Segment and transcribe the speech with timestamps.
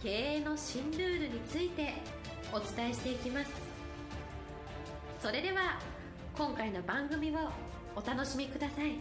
[0.00, 1.92] 経営の新ルールについて
[2.52, 3.50] お伝えしていきます。
[5.20, 5.80] それでは
[6.36, 7.34] 今回の番組を
[7.96, 8.92] お楽しみください。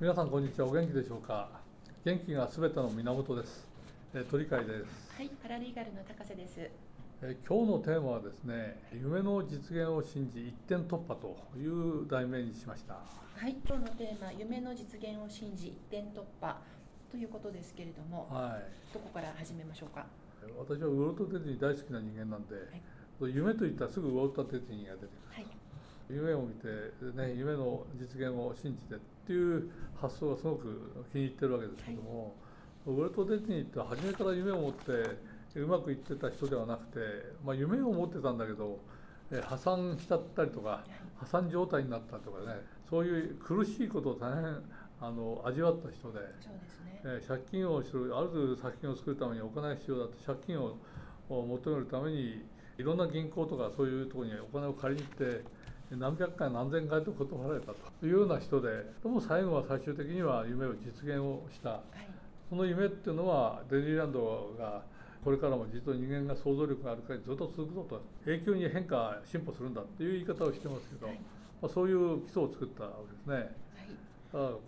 [0.00, 0.68] 皆さんこんにちは。
[0.68, 1.50] お元気でしょうか？
[2.06, 3.68] 元気がすべての源です。
[4.14, 5.12] え鳥飼です。
[5.14, 6.70] はいパラリーガルの高瀬です。
[7.20, 12.94] え今日のテーマはですね夢の実現を信じ一点突破という題名にしました。
[12.94, 16.56] はい今日のテーマ夢の実現を信じ一点突破
[17.10, 18.60] ということですけれども、は
[18.92, 20.00] どこから始めましょうか？
[20.00, 20.04] い
[20.58, 22.54] 私はウォルト・ディズニー大好きな人間なんで、
[23.26, 23.34] い。
[23.34, 25.46] 夢といったらすぐウォルト・ディズニーが出てくるはい。
[26.10, 26.68] 夢を見て、
[27.16, 32.34] ね、夢の実現を信じてっていう発想がすごく気に入ってるわけですけども、
[32.86, 34.92] ウォルト・ディズニーって初めから夢を持って
[35.60, 36.98] うまくいってた人ではなくて、
[37.44, 38.78] まあ、夢を持ってたんだけど
[39.32, 40.84] え破産しちゃったりとか
[41.16, 44.62] 破産状態になったとかねそういう苦しいことを大変
[45.00, 46.18] あの味わった人で。
[46.40, 50.76] そうですねえー借金をするある程度作品を作るためにお金が必要だと借金を
[51.28, 52.42] を求めるために
[52.78, 55.44] いろんな銀行とかそういうところにお金を借りに行って
[55.90, 58.68] 何百回何千回と断られたというような人で
[59.02, 62.08] でも最後は最終的には夢を実現をしたはい
[62.48, 64.82] その夢っていうのはディズニーランドが
[65.22, 71.16] これからも実は人間が想像力があるからずっと続くぞと永久に変化進歩するんだっていう言い方をしてますけど、はい
[71.60, 73.54] まあ、そういう基礎を作ったわけですね。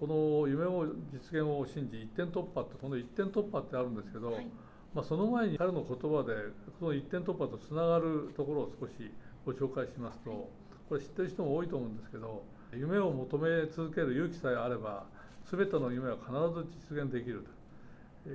[0.00, 4.46] この夢を実現を信じ一点突破ってこの一点突破ってあるんですけど、はい。
[4.94, 6.32] まあ、その前に彼の言葉で
[6.78, 9.12] その一点突破とつながるところを少し
[9.44, 10.40] ご紹介しますと、はい。
[10.88, 12.42] これ知ってる人も多いと思うんですけど
[12.72, 15.04] 夢を求め続ける勇気さえあれば
[15.50, 16.66] 全ての夢は必ず
[16.96, 17.58] 実現できると。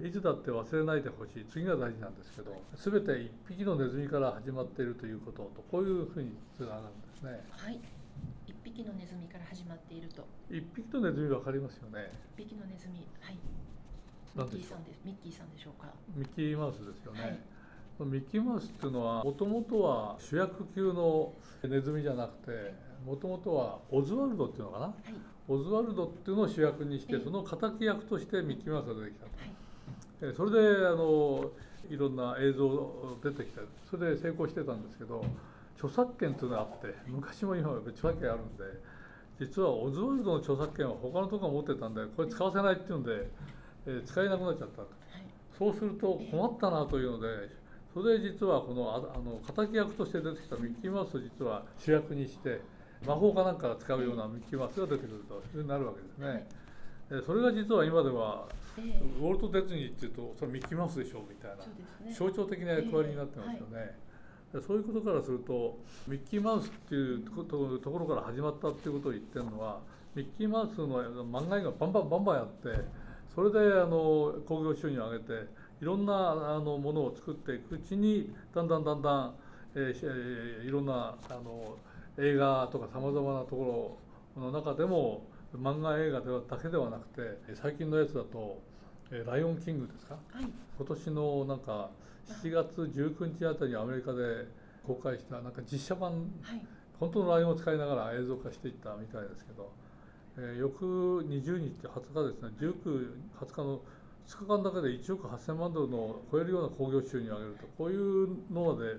[0.07, 1.45] いつだって忘れないでほしい。
[1.49, 7.43] 次が大事なんですけど全て一匹のネズミから始まっているということとこういうふうにつながるんですね。
[7.49, 7.73] はい。
[7.75, 7.79] 一
[8.73, 10.25] 匹のネズミから始まっていると。
[10.49, 12.09] 一匹のネズミ分かりますよね。
[12.35, 13.05] 一匹のネズミ。
[13.21, 13.37] はい。
[14.33, 15.01] ミッキーさんです。
[15.05, 15.93] ミッキーさんでしょうか？
[16.15, 18.09] ミッキーマウスですよね、はい。
[18.09, 22.73] ミッキーマウスっていうのはもともとは主役級のネズミじゃなくて
[23.05, 24.85] もともとはオズワルドっていうのかな？
[24.85, 24.93] はい。
[25.47, 27.23] オズワルドっていうのを主役にしてええ。
[27.23, 29.31] その敵役としてミッキーマウスが出てきたと。
[29.37, 29.51] はい。
[30.31, 31.51] えそれであの
[31.91, 35.23] いろんな映像出てきてそれで成功してたんですけど
[35.75, 38.63] 著作権っていうのがあって昔も今も著作権あるんで
[39.39, 43.27] 実はオズワルドの著作権は他のところが持ってたんでこれ使わせないっていうんで、
[43.87, 44.81] え使えなくなっちゃったと。
[44.81, 47.27] はいそうすると困ったなというので、
[47.93, 52.61] それで実はこのああの敵役として出てきたミッキーマウスを実は主役にして、
[53.05, 56.47] 魔法かなんかが使うようなミッキーマウスが出てくるとなるわけですね。
[57.09, 58.47] でそれが実は今では、
[58.77, 63.75] ええウォルト・ディズニーっていうと、それミッキーマウスでしょみたいなね象徴的な役割になってますよね。
[63.77, 63.95] で
[64.61, 69.79] そういうことからするとミッキーマウスっていうところから始まったっていうことを言ってるのは
[70.15, 70.87] ミッキーマウスの
[71.25, 72.69] 漫画がバンバンバンバンやって
[73.33, 75.33] それであの興行収入を上げて
[75.81, 79.35] いろんなあのものを作っていくうちにだんだんだんだん、
[79.75, 81.77] えーしえーいろんなあの
[82.19, 83.97] 映画とかさまざまなとこ
[84.37, 85.25] ろの中でも
[85.57, 88.61] 漫画映画ではだけではなくて最近のやつだと
[89.13, 90.15] 「えーライオンキング」ですか？
[90.31, 90.45] はい。
[90.77, 91.89] 今年のなんか
[92.27, 94.47] 7月19日あたりにアメリカで
[94.85, 96.65] 公開したなんか実写版はい。
[96.99, 99.71] 本当のライオンを使いながら映像化していったみたいですけど、
[100.37, 100.85] えー翌
[101.25, 103.81] 20日20日ですね19、20日の
[104.25, 108.97] 2日間だけで1億8000万ドルの超えるような興行収入を上げるとこういうので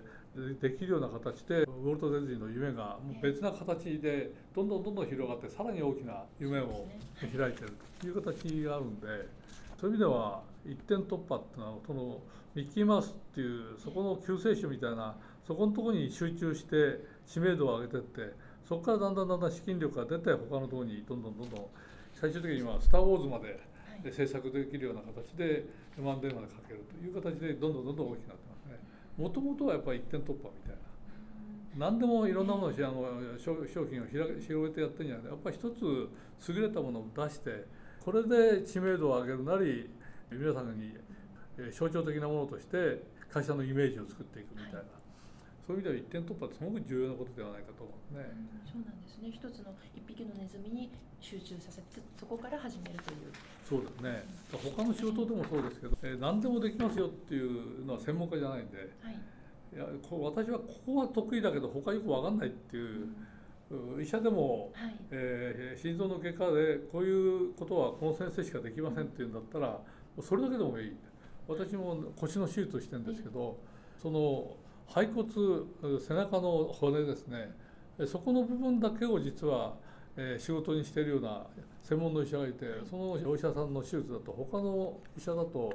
[0.59, 6.87] でできるような形でウォルト・ディズニーの夢がもう別な形でどんどんどんどん広がってさらに大きな夢を
[7.21, 9.07] 開いてるという形があるんで
[9.85, 12.23] そういう意味では一点突破っていうのはその
[12.55, 15.15] ミッキーマウスっていうそこの救世主みたいな
[15.47, 18.33] そこのところに集中して知名度を上げてって
[18.67, 21.67] そこからだんだんだんだん資金力が出て他のところにどんどんどんどん
[22.15, 23.61] 最終的には「スター・ウォーズ」まで
[24.11, 25.67] 制作できるような形で
[25.99, 26.33] M&A までか
[26.67, 28.81] けるという形でどんどんどんどん大きくなってますね。
[29.19, 30.79] もともとはやっぱり一点突破みたいな。
[31.77, 33.55] 何でもいろんなものをあの商
[33.85, 36.09] 品を広げてやってるんじゃなくてやっぱり一つ
[36.55, 37.67] 優れたものを出して
[38.05, 39.89] これで知名度を上げるなり
[40.31, 40.93] 皆さんに
[41.57, 43.03] えー象徴的なものとして
[43.33, 44.87] 会社のイメージを作っていくみたいな、はい。
[45.67, 48.37] そういう意味では一点突破ってすごく重要なことではないかと思うんですね。
[48.67, 49.31] そうなんですね。
[49.31, 50.91] 一つの一匹のネズミに
[51.21, 53.33] 集中させてそこから始めるという。
[53.65, 59.17] そうですね他の仕事でもそうですけど、えー、何でもできますよっていうのは専門家じゃないんで、はい、
[59.75, 62.85] いやこう私はここは得意だけど他よく分かんないっていう。
[62.85, 63.17] うん、
[64.01, 69.81] 医者でも、はい、えー、心臓の外科でこういうことはこの先生しかできませんっていうんだったら
[70.21, 70.97] それだけでもいい。
[71.47, 73.59] 私も腰の手術をしてるんですけど
[74.01, 74.57] その
[74.89, 75.29] 背骨
[76.01, 77.53] 背中の骨ですね。
[78.07, 79.75] そこの部分だけを実は、
[80.17, 81.47] えー、仕事にしているような
[81.83, 85.73] 専門の医者がいてそのお医者さんの手術だと他の医者だと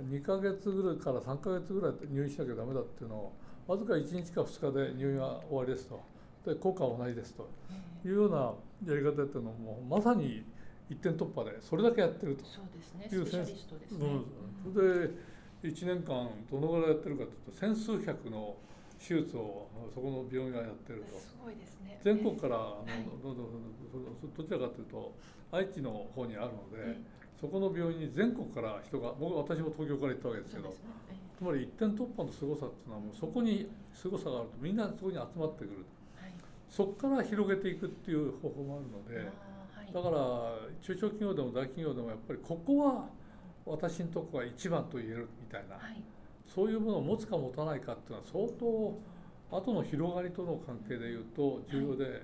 [0.00, 3.32] 2ヶ月ぐらいから3ヶ月ぐらい入院しなきゃダメだっていうのを
[3.66, 6.00] わずか1日か2日で入院は終わりですと
[6.44, 7.48] で効果は同じですと。
[8.04, 10.44] いうようなやり方っていうのもまさに
[10.90, 12.44] 一点突破でそれだけやってると。
[13.14, 13.52] いう先生、
[14.72, 15.10] それで
[15.62, 18.56] 1年間どのぐらいやってるかというと千数百の
[18.98, 21.18] 手術をそこの病院がやってると。
[21.18, 22.00] すごいですね。
[22.02, 22.58] 全国から、あ
[23.24, 23.34] の
[24.36, 25.14] どちらかというと
[25.52, 26.98] 愛知の方にあるので、
[27.42, 30.72] そこの病院に全国から人が僕私も東京から行ったわけですけど
[31.36, 35.84] つまり一点突破の凄さっていうのはもうそこに凄さがあるとみんなそこに集まってくる、はい、
[36.72, 39.30] そこから広げていくっていう方法もあるので、
[39.76, 40.16] はい、だから
[40.80, 43.04] 中小企業でも大企業でもやっぱりここは
[43.66, 46.02] 私のとこが一番と言えるみたいな、はい、
[46.46, 48.98] そういうものを持つか持たないかっていうのは相当
[49.54, 52.22] 後の広がりとの関係でいうと重要で、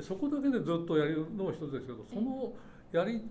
[0.00, 2.52] そこだけでずっとやるのも一つですけどその
[2.92, 3.24] やり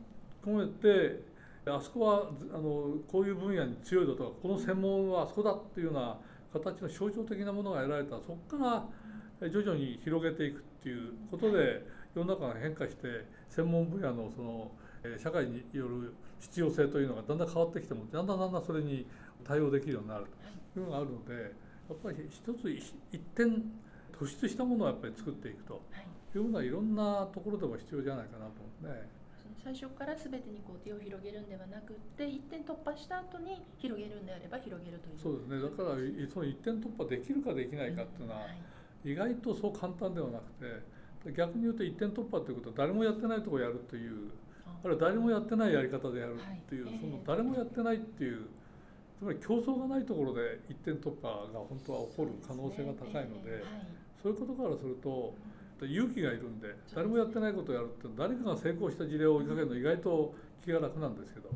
[0.44, 1.24] 込めて
[1.66, 6.18] あそこはあのこういう分野に強いだとかこの専門はあそこだっていうような
[6.52, 8.86] 形の象徴的なものが得られたらそこから
[9.42, 14.72] 徐々に広げていくっていうことで世の中が変化して専門分野のその
[15.18, 19.06] 社会による必要性というのがだんだん変わってきてもだんだんだんだんそれに
[19.46, 20.26] 対応できるようになる
[20.74, 23.64] というのがあるのでやっぱり一つ一点
[24.20, 25.82] 突出したものをやっぱり作っていくと
[26.36, 29.20] いうようないろんなところでも必要じゃないかなと思うね。
[29.64, 36.00] 最初から全てにこう手を広げるんではなくて一点突破した後に広げるんであれば広げるというそうですねだから
[36.32, 38.48] その一点突破できるかできないかっていうのは、
[39.04, 40.52] 意外とそう簡単ではなく
[41.26, 44.32] て逆に言うと一点突破ということは誰もやってないところをやるという
[44.66, 44.88] あ。
[44.88, 48.48] るいは誰もやってないやり方でやるっていう、その誰もやってないっていう
[49.20, 53.64] つまり競争がないところで一点突破が本当は起こる可能性が高いので
[54.24, 54.36] そうい。
[54.36, 55.34] うことからすると。
[55.86, 61.50] 勇気がいるんで誰もやってないことをやるって誰かが成功した事例を追いかけるの意外と気が楽なんですけど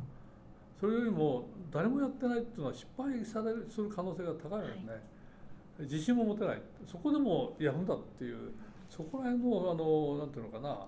[0.80, 5.02] それよりも誰もやってないっていうのは失敗されるする可能性が高いのでね、はい、
[5.84, 6.62] 自信も持てない。
[6.86, 8.52] そこでもやるんだっていう
[8.90, 10.86] そこら辺のあのなんていうのかな、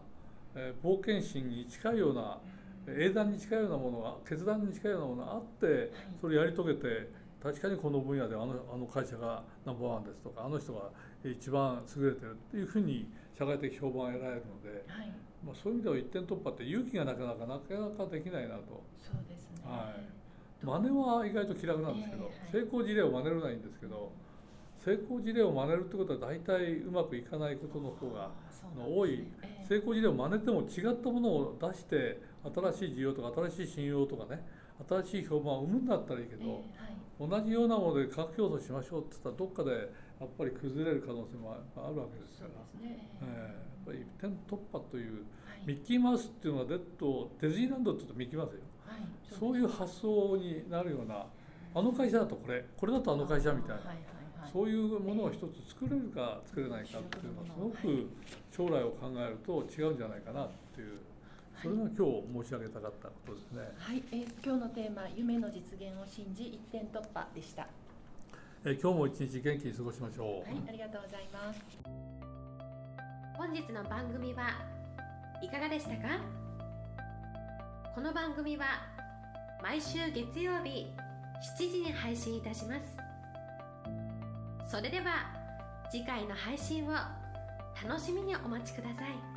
[0.55, 2.37] えー、冒険心に近いような
[2.87, 7.09] 英断に近いようなものが決断に近いようなものがあってそれやり遂げて
[7.41, 10.89] 確かにこの分野であのあの会社がナンバーワンですとかあの人が
[11.23, 15.11] 一番優れてるっていうふうに社会的評判を得られるので、はい、
[15.43, 18.83] まあ、そういう意味では一点突破って勇気がなかなかなかなかできないなと。
[18.93, 24.11] そうですね、はい、真似は意外と気楽なんですけど、えーはい、成功事例を真似るのはいいんですけど
[24.85, 28.29] 成功事例を真似るってことは大体うまくいかないことの方が
[28.87, 34.45] 多い、えー、成功事例を真似ても違ったものを出して新しい需要とか新しい信用とかね
[34.87, 36.61] 新しい評判を生むんだったらいいけど、
[37.19, 43.09] えー、同じようなもので価格競争しましょうって言ったらどっかでやっぱり崩れる可能性もあるわけですから、ね。
[43.21, 48.99] えー、やっぱり一点突破という、はい、ミッキーマウスっていうのはデッドディズニーランドって言うとミッキーマウスよ、はい、
[49.39, 51.25] そういう発想になるような
[51.73, 53.81] あの会社だとこれこれだとあの会社みたいな、
[54.51, 58.09] そういうものを一つ作れるか作れないかっていうのはすごく
[58.51, 60.99] 将来を考えると違うんじゃないかなっていう。
[61.61, 63.61] それが今日申し上げたかったことですね。
[63.77, 67.65] はい、えー、今日のテーマ夢の実現を信じ一点突破でした。
[68.65, 70.27] え今日も一日元気に過ごしましょう。
[70.27, 71.59] はい、ありがとうございます。
[73.37, 74.49] 本日の番組は
[75.41, 76.19] いかがでしたか？
[77.95, 78.65] この番組は
[79.63, 80.87] 毎週月曜日
[81.57, 83.04] 7時に配信いたします。
[84.67, 85.31] それでは
[85.89, 86.91] 次回の配信を
[87.87, 89.34] 楽しみにお待ちください。